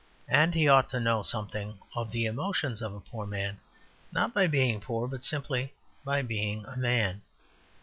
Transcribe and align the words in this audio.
And 0.27 0.55
he 0.55 0.67
ought 0.67 0.89
to 0.89 0.99
know 0.99 1.21
something 1.21 1.77
of 1.93 2.11
the 2.11 2.25
emotions 2.25 2.81
of 2.81 2.91
a 2.95 2.99
poor 2.99 3.27
man, 3.27 3.59
not 4.11 4.33
by 4.33 4.47
being 4.47 4.79
poor, 4.81 5.07
but 5.07 5.23
simply 5.23 5.75
by 6.03 6.23
being 6.23 6.65
a 6.65 6.75
man. 6.75 7.21